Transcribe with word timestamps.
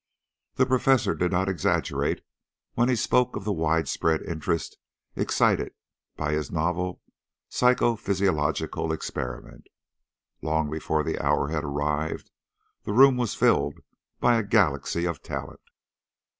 The 0.55 0.65
Professor 0.65 1.13
did 1.13 1.31
not 1.31 1.47
exaggerate 1.47 2.23
when 2.73 2.89
he 2.89 2.95
spoke 2.95 3.35
of 3.35 3.43
the 3.43 3.53
widespread 3.53 4.23
interest 4.23 4.77
excited 5.15 5.75
by 6.15 6.31
his 6.31 6.51
novel 6.51 7.03
psychophysiological 7.51 8.91
experiment. 8.91 9.67
Long 10.41 10.71
before 10.71 11.03
the 11.03 11.23
hour 11.23 11.49
had 11.49 11.63
arrived 11.63 12.31
the 12.81 12.93
room 12.93 13.15
was 13.15 13.35
filled 13.35 13.77
by 14.19 14.37
a 14.39 14.43
galaxy 14.43 15.05
of 15.05 15.21
talent. 15.21 15.61